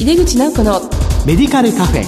[0.00, 0.80] 井出口直子の
[1.26, 2.04] メディカルカフェ。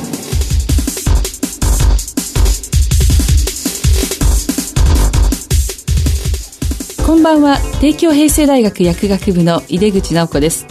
[7.04, 7.58] こんばんは。
[7.82, 10.66] 帝京平成大学薬学部の井出口直子です。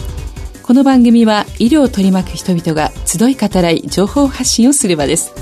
[0.64, 5.32] この番組は医療を取り巻く人々が集い語らい情報発信をする場です。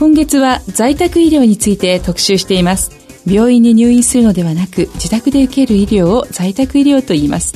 [0.00, 2.90] 今月は在宅医療について特集しています。
[3.24, 7.54] 病院に入院するのではなく自宅で受ける医療を在宅医療と言います。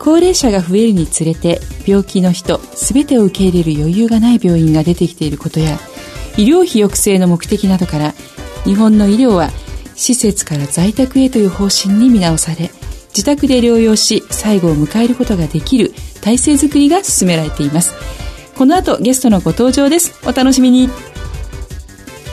[0.00, 5.78] 高齢者が増えるにつれて病気の人全てを受け入れる余裕がない病院が出てきていることや
[6.36, 8.14] 医療費抑制の目的などから
[8.64, 9.50] 日本の医療は
[9.94, 12.70] 施設から在宅へという方針に見直され
[13.08, 17.94] 自宅で療養し最後を迎えることができる体制づくりが進められています。
[18.56, 20.18] この後ゲストのご登場です。
[20.26, 20.88] お楽しみに。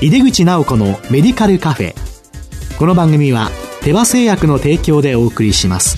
[0.02, 1.96] 井出口直子のメディカルカフェ。
[2.78, 3.50] この番組は
[3.82, 5.98] 手羽製薬の提供でお送りします。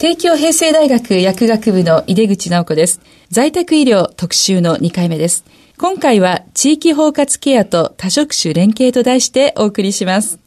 [0.00, 3.02] 帝京平成大学薬学部の井出口直子です。
[3.28, 5.44] 在宅医療特集の2回目です。
[5.76, 10.38] 今回は地域包括ケアと多職種連携と題してお送りします。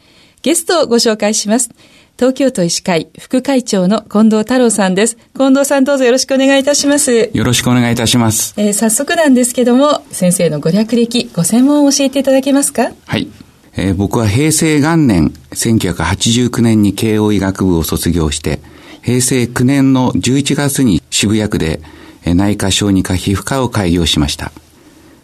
[0.41, 1.69] ゲストをご紹介します。
[2.17, 5.19] 東京都医師会副会長の近藤太郎さんです。
[5.37, 7.29] 近藤さんどうぞよろしくお願いいたします。
[7.31, 8.55] よろしくお願いいたします。
[8.57, 12.91] えー、早速なんですけども、先生のご略歴、ご専門を教えていただけますか？
[13.05, 13.27] はい。
[13.77, 18.59] えー、僕は平成元年、1989年に慶応医学部を卒業して、
[19.03, 21.81] 平成9年の11月に渋谷区で
[22.25, 24.53] 内科小児科皮膚科を開業しました。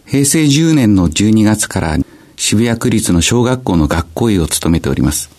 [0.05, 1.97] 平成10年の12月から
[2.35, 5.29] 渋谷区立の小学校の学校医を務めております。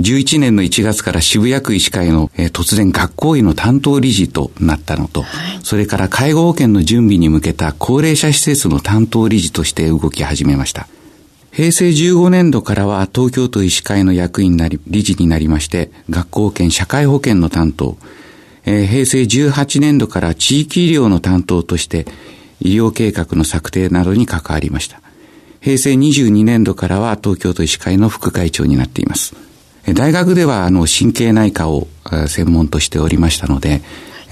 [0.00, 10.88] 11年の1月から渋谷区医師会の、えー、突然学校医の担当理事となったのと、はい、それから介護保険の準備に向けた高齢者施設の担当理事として動き始めました。
[11.52, 17.96] 平成15年度からは東京都医師会の役員なり、理事になりまして、学校保険、社会保険の担当、
[18.64, 22.06] えー、平成18年度から地域医療の担当として、
[22.60, 25.00] 医療計画の策定などに関わりました。
[25.60, 29.34] 平成22年度からは東京都医師会の副会長になっています。
[29.94, 31.88] 大学ではあの神経内科を
[32.28, 33.80] 専門としておりましたので、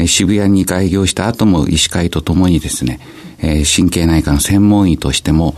[0.06, 3.00] 渋谷に開業した後も医師会とともにですね、
[3.41, 5.54] 神経内科の専門医としても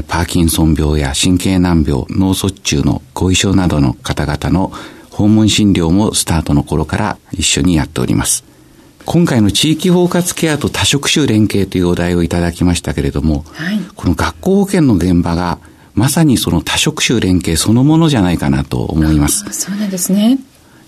[0.00, 4.72] パーキンソン病や神経難病、脳卒中の後遺症などの方々の
[5.10, 8.44] 訪問診療もスタートの頃から一緒にやっております。
[9.04, 15.58] 今回の地域包括ケアと多職種連携というお題をいただきましたけれども、はい、この学校保険の現場が
[15.94, 19.44] まさにその多職種連携そのものじゃないかなと思います。
[19.50, 20.38] そうなんですね。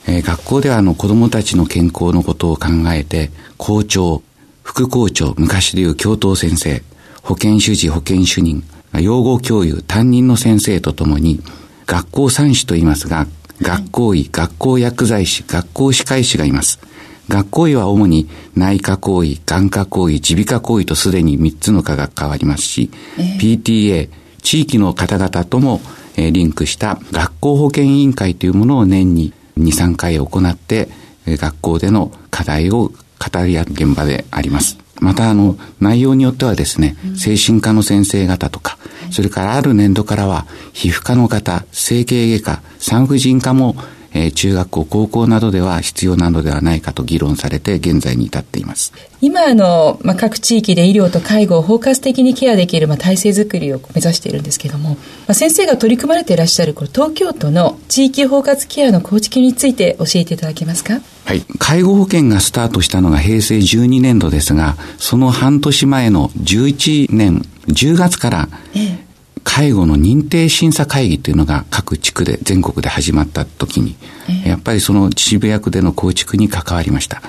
[0.06, 4.22] えー、学校ではあの子供たちの健康のことを考えて、校長、
[4.62, 6.82] 副校長、昔でいう教頭先生、
[7.22, 8.62] 保健主事、保健主任、
[9.00, 11.40] 養護教諭、担任の先生とともに、
[11.86, 13.26] 学校三種と言いますが、
[13.60, 16.80] 学校医、学校薬剤師、学校歯科医師がいます。
[17.28, 24.10] 学校医は主に内科行為、眼科行為、耳鼻科行為とすでに3つの科が変わりますし、えー、PTA、
[24.42, 25.80] 地域の方々とも、
[26.16, 30.88] えー、リンクした学校保健委員会というものを年に2、3回行って、
[31.26, 34.83] えー、学校での課題を語り合う現場であります。
[35.00, 38.78] また、あの、内容によってはですね、精神科の先生方とか、
[39.10, 43.76] それからある年度からは、皮膚科の方、整形外科、産婦人科も、
[44.16, 48.92] えー、中学校、高校などでは必要なのではないかと議論されて、現在に至っています。
[49.20, 54.96] 今、あの、まあ、各地域で医療と介護を包括的にケアできる、まあ、体制づくりを目指しているんですけれども、ま
[55.28, 61.00] あ、先生が取り組まれていらっしゃる、この東京都の地域包括ケアの構築について教えていただけますか？
[61.24, 61.44] はい。
[61.58, 69.04] 介護保険がスタートしたのが平成12年度ですが、その半年前の11年10月から、ええ
[69.44, 73.94] 介護の認定審査会議というのが各地区で全国で始まった時に、
[74.26, 77.22] えー、やっぱりその渋谷区での構築に関わりました。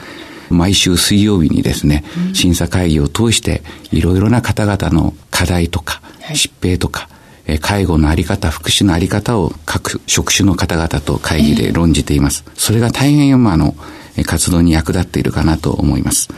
[0.49, 7.09] 毎週水曜日にですね、うん、審査会議を通していろいろな方々の課題とか、はい、疾病とか、
[7.61, 12.43] 介護のあり方、福祉のあり方を各職種の方々と会議で論じています。
[12.47, 13.75] えー、それが大変今の
[14.25, 16.29] 活動に役立っているかなと思います。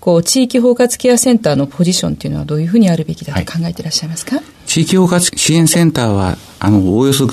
[0.00, 7.28] こう、地域包括ケアセンターのポジションというのはどういうふうにあるべきだと考えていらっしゃいますか、はい、地域包括支援センターは、あの、おおよそ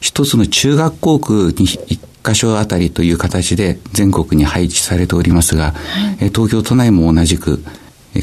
[0.00, 7.62] 一つの中学校区に箇所あたりという形で全国に配置されておりますが、はい、東京都内も同じく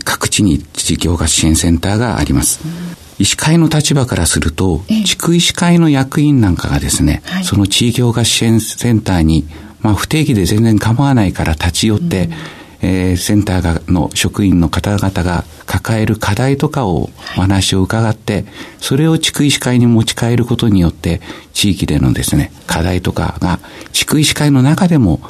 [0.04, 2.60] 各地に地域包括支援センターがあります。
[2.63, 9.45] うん医師会の立場からすると、地区医師会の役員なんかがですね、はい、その地域包括支援センターに、
[9.81, 12.33] まあ、不定期で全然構わないから立ち寄って、うん、
[12.81, 18.45] えー、センターがの職員の方々が抱える課題とかをお話を伺って、
[18.79, 21.21] それを地区医師会に持ち帰ることによって、
[21.53, 23.59] 地域でのですね、課題とかが
[23.94, 25.21] 地区医師会の中でも、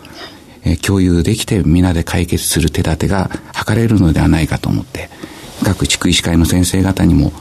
[0.64, 5.10] えー、共有できて皆で解決する手立てが図れるのではないかと思って、
[5.64, 7.32] 各地区医師会の先生方にも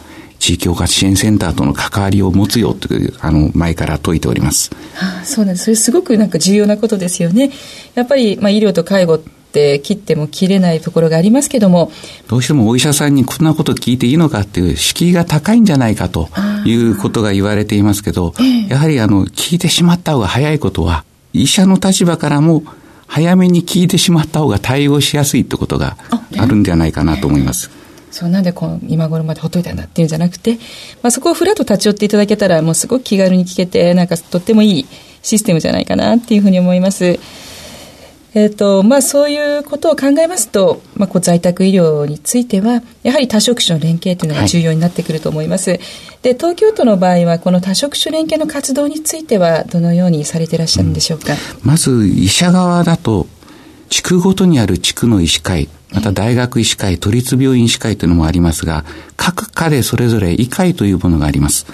[0.44, 4.70] 地域包括支援センターとの関わりを持つよという、あの、前から説いております。
[4.92, 5.64] はあ、そうなんです。
[5.64, 7.50] それすごくなんか重要なことですよね。
[7.94, 11.90] やっぱり、まあ、医療と介護って切っても切れないところがありますけども。
[12.28, 16.28] どうしてもお医者さんにこんなこと聞いていいのかっていう敷居が高いんじゃないかと
[16.66, 18.34] いうことが言われていますけど、
[18.68, 22.64] やはりあの、聞いてしまった方が早いことは、医者の立場からも
[23.06, 25.96] 早めに聞いてしまった方が対応しやすいってことが
[26.36, 27.70] あるんではないかなと思います。
[28.14, 30.54] そうなんでこの今頃までほっといたんだっていうんじゃなくて、
[31.02, 34.86] まあ、そこをふらっと立ち寄っていただけたらもうすごく気軽に聞けてなんかとってもいい
[35.20, 37.18] システムじゃないかなっていうふうに思います。
[38.36, 45.80] えーとまあ、そういうことを考えますと、まあ、こう在宅医療についてはやはり多職種の連携というのが重要になってくると思います、はい、
[46.22, 53.28] で東京都の場合はこの多職種連携の活動についてはどのようにされていらっしゃるんでしょうか、うん、まず医者側だと
[53.88, 58.84] 地区ごとにある地区の医師会また大学医師会、都立病院医師会というのもありますが、
[59.16, 61.66] 各科でそれぞれ医会というものがあります。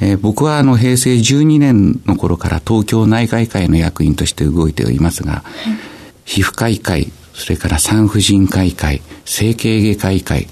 [0.00, 5.42] えー、僕はあの平成12年の頃から東京内科医会の役員として動いておりますが、
[6.26, 10.48] 皮膚科医会、それから産婦人科医会、整形外科医会、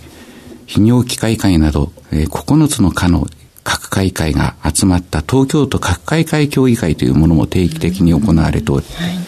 [0.66, 3.26] 泌尿器科医会など、えー、9つの科の
[3.64, 9.24] 各会会が集まった東京都各会会協議会というものも定期的に行われており、はい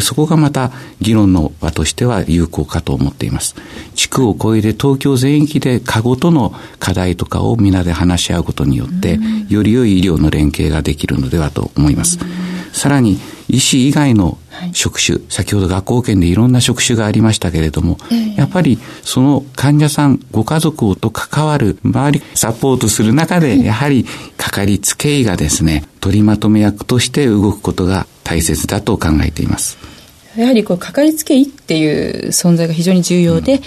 [0.00, 3.54] そこがまた議論の場としては有効かと思っています。
[3.94, 9.18] 地区を越えて東京全域で過ごとの課題とかを皆で話し合うことによって、
[9.48, 12.18] より良い医療の連携ができるのではと思います。
[12.76, 13.18] さらに、
[13.48, 14.36] 医師以外の
[14.74, 17.96] 職種、先ほど学校圏でいろんな職種がありましたけれども、
[18.36, 24.04] やっぱりその患者さん、ご家族と関わる、周りサポートする中で、やはり
[24.36, 29.78] かかりつけ医がですね、取りまとめ役として動くことが大切だと考えています。
[30.36, 33.60] やはりこうかかりつけ医っていう存在が非常に重要で、うん、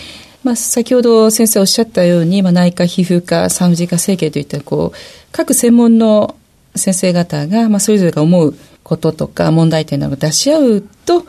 [0.43, 4.97] まあ、先ほど先生おっしゃったように、まあ、内科皮膚科産婦人科整形といったこう
[5.31, 6.35] 各専門の
[6.75, 8.55] 先生方が、まあ、それぞれが思う
[8.89, 11.25] こととか問題点などを出し合うと、ま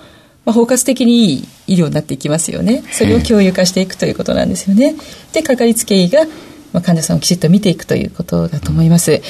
[0.46, 2.82] あ、包括的にいい医療になっていきますよね。
[2.90, 4.96] それを共有化していくということなんですよね。
[5.34, 6.26] で、かかりつけ医が
[6.72, 9.22] まあ、患者さんをきちっと見ていくということだと思います。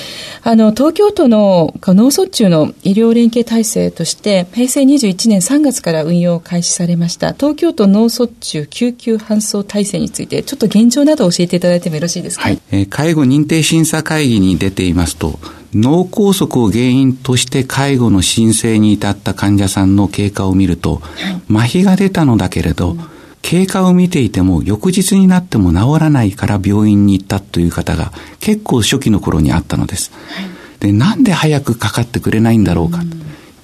[0.43, 12.43] あの、東京都の脳卒中の医療連携体制として、平成21年3月から運用を開始されました、東京都脳卒中救急搬送体制について、ちょっと現状などを教えていただいてもよろしいですか？
[12.45, 12.61] はい。
[12.71, 15.39] えー、介護認定審査会議に出ていますと、
[15.73, 23.01] 脳梗塞を原因として介護の申請に至った患者さんの経過を見ると、はい、麻痺が出たのだけれど、うん
[23.43, 30.13] 経過を見ていても翌日になっても治らないから病院に行ったという方が結構初期の頃にあったのです。
[30.13, 32.99] はい、で、なんで早くかかってくれないんだろうか。
[32.99, 33.19] うん、やっ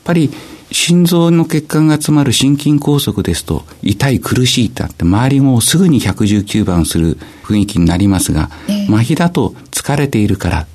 [0.05, 0.31] ぱり
[0.73, 10.67] 心臓の血管が詰まる心筋梗塞ですと痛い苦しいってあって周りもすぐに119番する雰囲気になりますが、えー、麻痺だと疲れているから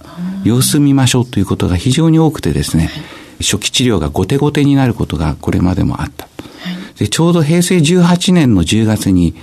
[0.44, 2.90] 様子見ましょうということが非常に多くてですね、
[3.42, 6.28] 初期治療が後手後手になることがこれまでもあった。
[7.02, 9.34] で、ちょうど平成18年の10月に、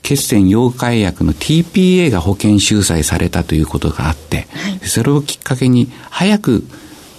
[0.00, 6.64] 血栓溶解薬の TPA が保険収載されたということがあって、はい、それをきっかけに早く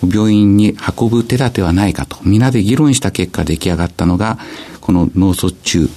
[0.02, 4.40] 病院に運ぶ手立てはないかと、皆で議論した結果出来上がったのが、
[4.82, 5.90] この脳卒中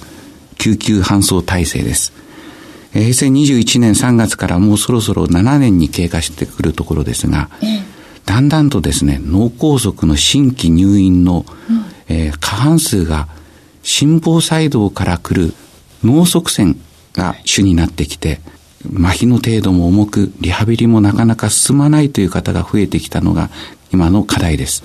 [0.59, 2.13] 救急搬送体制です。
[2.93, 7.49] 平成21年3月からもうそろそろ7年に経過してくるところですが、
[8.27, 13.27] だんだんとですね、脳梗塞の新規入院の、うん、えー、過半数が
[13.83, 15.53] 心房細動から来る
[16.03, 16.79] 脳側線
[17.13, 18.41] が主になってきて、
[18.95, 23.49] 麻痺の程度も重く、リハビリもなかなか進まないという方が増えてきたのが
[23.91, 24.83] 今の課題です。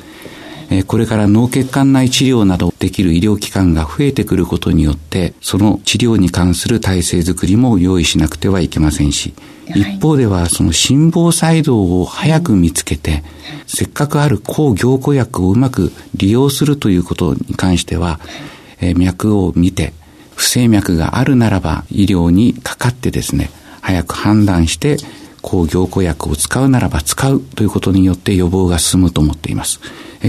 [0.88, 9.32] これから脳血管内治療などできる医療機関が増えてくることによって、その治療に関する体制づくりも用意しなくてはいけませんし、
[9.74, 13.22] 一方ではその心房細動を早く見つけて、
[13.66, 18.18] せっかくある抗凝固薬をうまく利用するということに関しては、
[18.80, 19.92] えー、脈を見て、
[20.34, 24.96] 不整脈があるならば医療にかかってですね、早く判断して
[25.42, 29.80] 抗凝固薬を使うならば使うということによって予防が進むと思っています。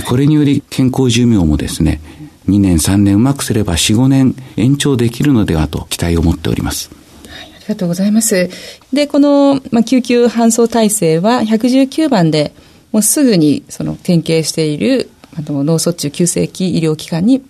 [0.06, 2.00] これにより健康寿命もですね、
[2.48, 6.92] 2年3年うまくすれば4、5年延長できるのではと期待を持っております。
[7.26, 8.50] ありがとうございます。
[8.94, 12.54] で、この、まあ、救急搬送体制は119番で
[12.92, 17.44] もうすぐにその典型しているあの脳卒中急性期医療機関に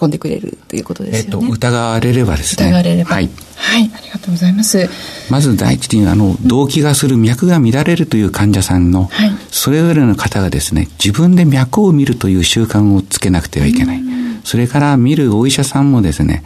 [0.00, 1.46] 運んでくれるということですよね。
[1.46, 2.68] えっと、疑われればですね。
[2.68, 3.10] 疑われれば。
[3.10, 3.30] はい。
[3.56, 4.88] はい、ありがとうございます。
[5.30, 14.02] まず第一に、あの、動悸がする脈が乱れるという患者さんの、はい、それぞれの方がですね、自分で脈を見るという習慣をつけなくてはいけない。
[14.44, 16.42] それから見るお医者さんもですね、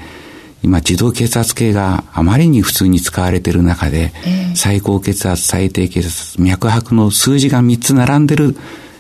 [0.62, 8.57] 今、自動血圧計があまりに普通に使われている中で、えー、最高血圧、最低血圧、脈拍の数字が3つ並んでる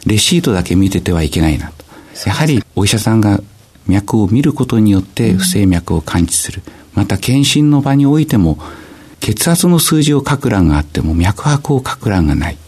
[0.06, 1.84] レシートだけ見ててはいけないなと。
[2.26, 3.40] やはりお医者さんが
[3.86, 6.62] 脈を見ることによって不整脈を感知する。
[6.94, 8.58] また検診の場においても
[9.20, 12.58] 血圧の数字を書く欄があっても脈拍を書く欄がない。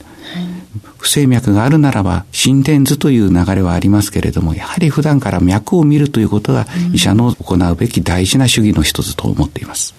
[0.98, 9.94] 不整脈があるならば心電図という流れはありますけれども、やはり普段から脈を見るということが医者の行うべき大事な主義の一つと思っています。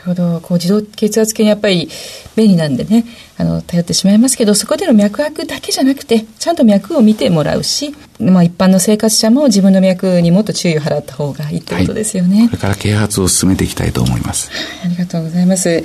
[0.00, 0.40] るほど。
[0.40, 1.88] こう自動血圧計やっぱり
[2.36, 3.04] 便利なんでね、
[3.36, 12.40] あの、頼ってしまいますけど、そこでの脈拍だけじゃなくて、ちゃんと脈を見てもらうし、まあ一般の生活者も自分の脈にもっと注意を払った方がいいってことですよね。
[12.40, 14.50] はい、これから啓発を進めていきたいと思います。
[14.84, 15.82] ありがとうございます。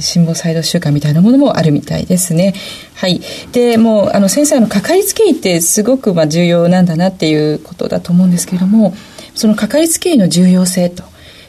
[0.00, 2.54] 心房細動習慣みたいなものもあるみたいですね。
[2.94, 3.20] はい。
[3.52, 8.94] で、もう、あの、先生、あの、かかりつけ医ってすごく、まあ、重要なんだなっていうことだと思うんですけれども、
[9.34, 11.02] そのかかりつけ医の重要性と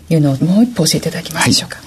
[0.09, 1.77] いうのをもう一歩教えていただけますでしょうか？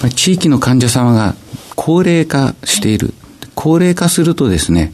[0.00, 1.34] はい地域の患者様が
[1.74, 3.14] 高齢化している。
[3.54, 4.92] 高齢化するとですね、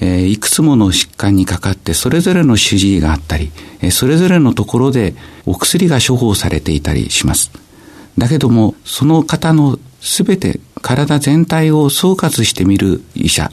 [0.00, 3.50] えー、いくつもの疾患にかかってそれぞれの主治医があったり、
[3.80, 5.14] えー、それぞれのところで
[5.46, 7.50] お薬が処方されていたりします。
[8.18, 13.50] だけども、その方のすべて体全体を総括してみる医者、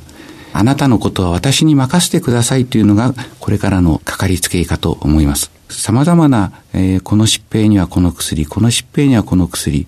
[0.53, 5.50] あなたのことは私に任せてくださいというのがこれからのかかりつけ医かと思います。
[5.72, 9.88] 様々な、えー、この疾病にはこの薬、この疾病にはこの薬、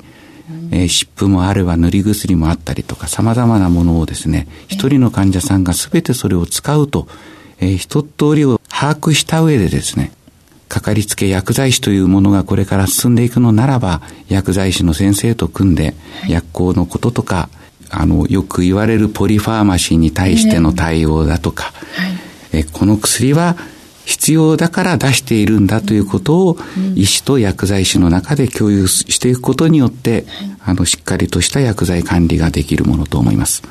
[0.71, 7.07] えー、湿布もあれば塗り薬もあったりとか様々なものをですね、一人の患者さんが全てそれを使うと、
[7.59, 10.11] えー、一通りを把握した上でですね、
[10.69, 15.93] かかりつけ薬剤師というものがこれから進んでいくのならば、薬剤師の先生と組んで、
[16.27, 17.49] 薬効のこととか、
[17.91, 21.73] あの、よく言われるポリファーマシーに対しての対応だとか、
[22.51, 23.55] えこの薬は
[24.05, 26.57] 必要だから出しているんだということを、
[26.95, 30.25] 医師と薬剤師の中で共有していくことによって、
[30.65, 33.63] あの、しっかりとした薬剤管理ができるものと思います。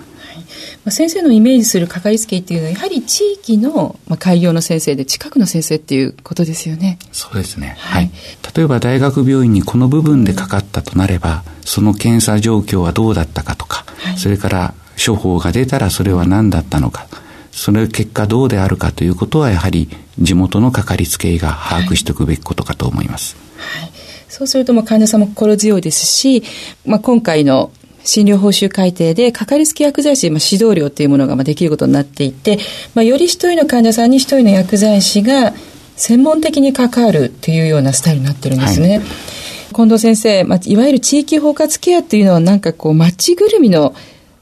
[0.91, 6.99] 先生のイメージするかかりつけ医っていうのはやはり地域の、まあ、開業の先生で近くの先生っていうことですよね。
[7.13, 7.77] そうですね。
[7.79, 8.11] はい。
[8.57, 14.75] 例えば大学病院にこの部分でかかったとなれば、その検査状況はどうだったかとか、はい、それから
[15.05, 17.07] 処方が出たらそれは何だったのか、
[17.53, 23.37] その結果どうであるかということはやはり地元のかかりつけ医が把握しておくべきことかと思います。
[23.59, 23.91] はい、
[24.29, 26.43] そうするとも患者さんも心強いですし、
[26.85, 27.71] まあ、今回の
[28.05, 32.59] 診療報酬改定で、かかりつけ薬剤師、まあ、指導料というものがまあできることになっていて、
[32.95, 35.53] まあ、より一人の患者さんに一人の薬剤師が
[35.97, 38.99] 専門的に関わるというようなスタイルになってるんですね。
[38.99, 43.95] はい、近藤先生、まあ、いわゆる地域包括ケアっていうのはなんかこう街ぐるみの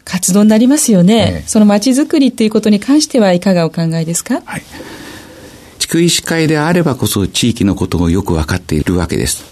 [0.05, 1.45] 活動になりますよね。
[1.47, 4.43] その街づくりっていうことに関してはいかがお考えですか？
[4.45, 4.63] はい。
[5.79, 9.45] 地区医師会であればこそ地域のことをよく分かっているわけです。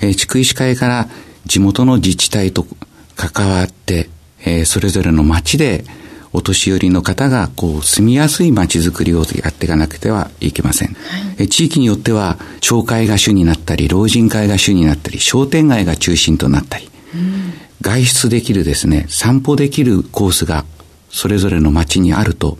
[0.00, 1.08] えー、地区医師会から
[1.46, 2.66] 地元の自治体と
[3.14, 4.10] 関わって、
[4.44, 5.84] えー、それぞれの町で
[6.32, 17.54] お年寄りの方がこう住みやすい街づくりをやっていかなくてはいけません、はい、地域によっては町会が主になったり老人会が主になったり商店街が中心となったり、うん、
[17.86, 20.64] 外出できるですね散歩できるコースが
[21.08, 22.58] それぞれの町にあると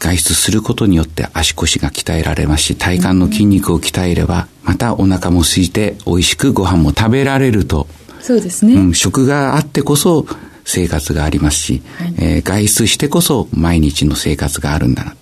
[0.00, 7.86] 外出することによって足腰が鍛えられますし、体幹の筋肉を鍛えれば、またお腹も空いて美味しくご飯も食べられると。
[8.20, 8.74] そうですね。
[8.74, 10.26] うん、食があってこそ
[10.64, 15.16] 生活がありますし、はい、えー、外出してこそ毎日の生活があるんだな。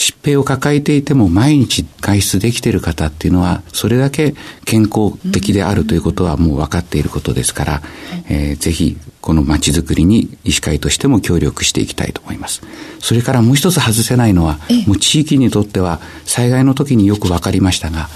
[0.00, 7.82] 疾病を抱えていても毎日外出できている方っていうのはそれだけ健康的であるということはもう分かっていることですから、
[8.30, 12.62] えー、ぜひこの街づくりに医師会としても協力していきたいと思います。
[12.98, 18.08] それからもう一つ外せないのは、もう地域にとっては災害の時によく分かりましたが、はい、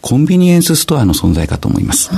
[0.00, 2.10] コンビニエンスストアの存在かと思います。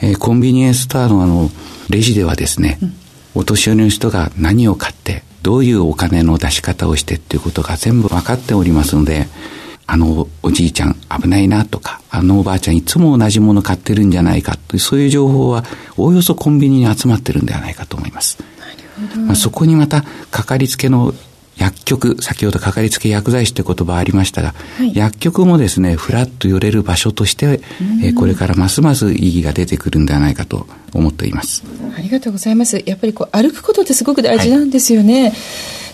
[0.00, 1.50] えー、コンビニエンスストアのあの、
[1.88, 2.94] レジではですね、うん、
[3.36, 9.26] お年寄りの人が何を買って、どういうお金の出し方をしてっていうことが全部分かっておりますので、
[9.86, 15.64] あのおじいちゃん危ないなとか、あのおばあちゃんいつも同じもの買ってるんじゃないかという、そういう情報は
[15.96, 18.38] おおよそコンビニに集まってるんではないかと思います。
[19.26, 21.14] まあ、そこにまたかかりつけの
[21.60, 27.60] 薬局、先ほどかかりつけ薬剤師という言葉ありましたが、はい、薬局もですね、ふらっと寄れる場所として、
[28.02, 31.62] えー、これからますます意義が出てくるんではないかと思っています。
[31.96, 32.82] ありがとうございます。
[32.86, 35.24] やっぱりこう歩くことってすごく大事なんですよね。
[35.24, 35.32] はい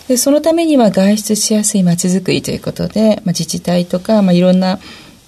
[0.07, 4.79] でそのためには外出しやすいまちづくりということで、まあ、自治体とか、まあ、いろんな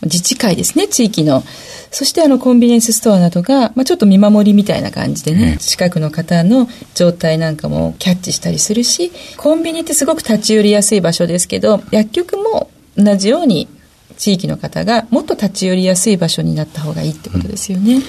[0.03, 1.43] 自治会ですね、地域の。
[1.91, 13.67] そしてあのコンビニエンスストアなどが、まあ、ちょっと見守りみたいな感じでね、近くの方の状態なんかもキャッチしたりするし、コンビニってすごく立ち寄りやすい場所ですけど、薬局も同じように
[14.17, 17.95] 地域の方がもっと立ち寄りやすい場所になった方がいいってことですよね。
[17.95, 18.03] うん、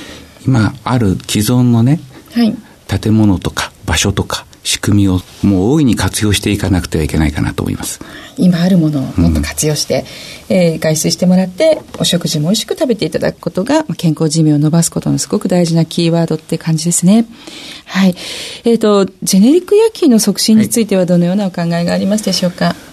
[0.45, 2.01] 今ある既存のね、
[2.35, 2.55] はい、
[2.87, 8.01] 建物とか場所とか仕組みをもう大いに活用していかなくてはいけないかなと思います。
[8.37, 10.05] 今あるものをもっと活用して、
[10.49, 17.27] うん、えー、外出してもらって、お食事も美味しく食べていただくことが、健康寿命を伸ばすことのすごく大事なキーワードって感じですね。
[17.87, 18.15] はい。
[18.65, 22.90] えっ、ー、と、ジェネリック薬品の促進についてはどのようなお考えがありますでしょうか、はい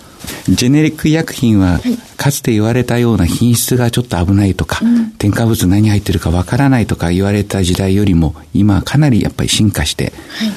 [0.49, 1.79] ジェネリック医薬品は、
[2.15, 10.13] かつて言われたような品質がちょっと危ないとか、うん、添加物何入ってるかわからないとか言われた時代よりも、今かなりやっぱり進化して、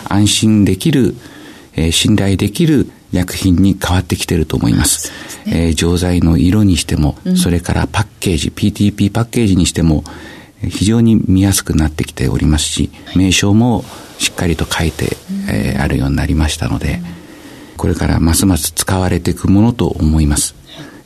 [0.09, 1.15] はい、安心できる、
[1.77, 5.09] えー、信頼できる薬品に変わってきてると思います。
[5.09, 10.05] すね、えー、錠剤の色にしても、うん、それからパッケージ、PTP パッケージにしても、
[10.69, 13.85] 非常に見やすくなってきておりますし、名称も
[14.19, 15.17] しっかりと書いて、
[15.49, 17.01] えー、あるようになりましたので、
[17.81, 20.55] これからますます使われていくものと思います。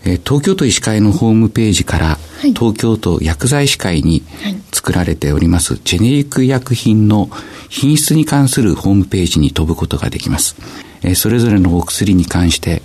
[0.04, 4.25] えー、東京都医師会のホームページから、はい、東京都薬剤師会に
[4.73, 7.31] 作られております、ジェネリック医薬品の
[7.69, 10.57] 品質に関するホームページに飛ぶことができます。
[11.02, 12.83] えー、それぞれのお薬に関して、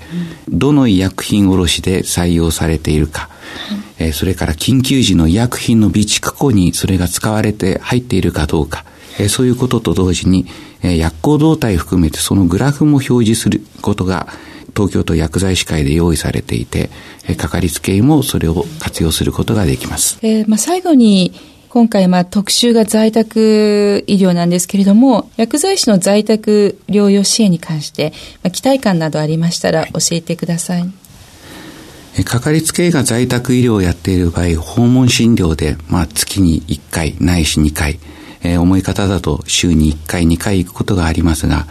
[0.49, 3.27] どの医薬品卸で採用されているか、
[3.97, 8.85] えー、それから緊急時の医薬品の備蓄庫にそれが使われて入っているかどうか、
[9.17, 10.45] えー、そういうことと同時に、
[10.81, 14.27] えー、薬効動態含めてそのグラフも表示することが
[14.75, 16.89] 東京都薬剤師会で用意されていて、
[17.27, 20.19] えー、かかりつけ医もそれを活用することができます。
[20.21, 21.33] えー、まあ、最後に
[21.69, 28.11] 今回、まあ、特集が在宅医療なんですけれども、薬剤師の在宅療養支援に関して、
[28.43, 30.89] まあ、期待感などありましたら教えてください。
[32.25, 37.99] かかりつけ医が在宅医療をやっている場合、訪問診療で、まあ、月に1回、ないし2回、
[38.43, 41.65] えー、重い方だと週に1回2回行くことがありますが、はい、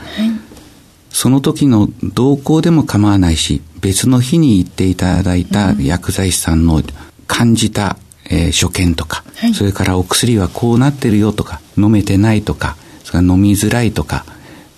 [1.10, 6.82] その時の同行でも構わないし別の日に行っていただいた薬剤師さんの
[7.26, 7.96] 感じた、
[8.30, 14.24] えー、所見とか、はい、それからお薬はこうなってるよとか飲めてないとかそれから飲みづらいとか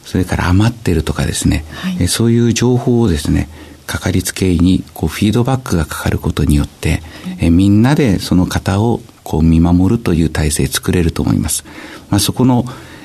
[0.05, 3.49] それから余ってるとかですね、はい、えー、そういう情報をですね
[3.87, 7.03] かかりつけ医にこうフィードバックがかかることによって、
[7.41, 9.01] えみんなでその方を
[9.31, 11.65] こう見守るという体制作れると思います。
[12.11, 12.65] まあ、そこの、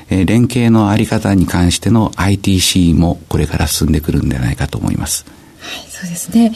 [0.10, 5.24] えー、連携のあり方に関しての ITC もこれから進んでくるんではないかと思います。
[5.60, 6.52] はい、そうですね。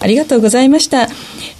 [0.00, 1.08] ありがとうございました。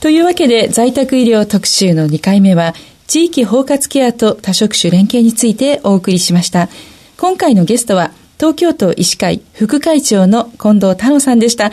[0.00, 2.74] というわけで在宅医療特集の2回目は
[3.06, 6.68] 地域包括ケアと多職種連携についてお送りしました。
[7.16, 11.66] 今回のゲストは東京都医師会副会長の近藤太郎さんでした、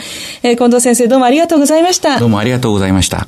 [0.43, 2.19] えー、近藤先生どうもありがとうございました。
[2.19, 3.27] どうもありがとうございました。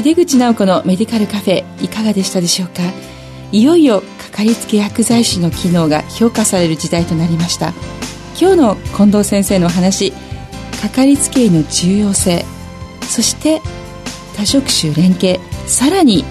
[0.00, 2.82] 井出口直子のメディカルカフェいかがでしたでしょうか？
[3.52, 7.74] いよいよかかりつけ薬剤師の機能が評価される時代となりました。
[8.40, 10.12] 今日の近藤先生のお話
[10.80, 12.46] かかりつけ医の重要性
[13.02, 13.60] そして
[14.36, 16.24] 多職種連携さらに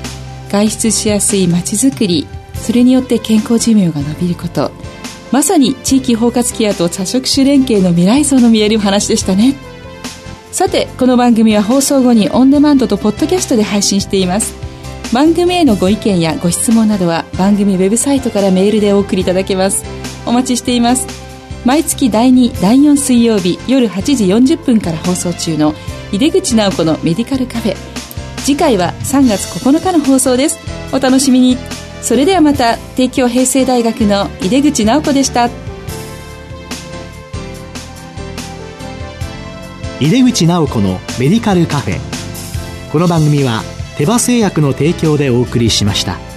[0.49, 4.71] 外出しやすいまちづくりそれによって健康寿命が伸びること。
[5.31, 9.53] まさに地域包括ケアと多職種連携の未来像の見えるお話でしたね。
[10.51, 14.55] さてこの番組は放送後にオンデマンドとポッドキャストで配信しています。
[15.13, 19.83] 番組へのご意見やご質問などは番組ウェブサイトからメールでお送りいただけます。
[20.25, 21.07] お待ちしています。
[21.65, 25.73] 毎月第2第4水曜日夜8時40分から放送中の
[26.11, 27.75] 井出口直子のメディカルカフェ。
[28.37, 30.57] 次回は3月9日の放送です。
[30.91, 31.57] お楽しみに。
[32.01, 35.49] それではまた帝京平成大学の井出口直子でした。
[40.01, 41.99] 井出口直子のメディカルカフェ
[42.89, 43.63] この番組は
[43.97, 46.28] 手羽製薬の提供でお送りしました。